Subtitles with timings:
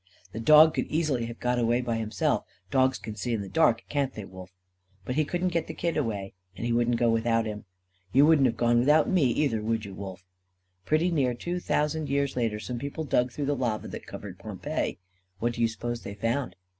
[0.31, 3.83] The dog could easily have got away by himself, dogs can see in the dark,
[3.87, 4.49] can't they, Wolf?
[5.05, 6.33] but he couldn't get the kid away.
[6.57, 7.65] And he wouldn't go without him.
[8.11, 10.25] You wouldn't have gone without me, either, would you, Wolf?
[10.87, 14.97] Pretty nearly two thousand years later, some people dug through the lava that covered Pompeii.
[15.37, 16.55] What do you suppose they found?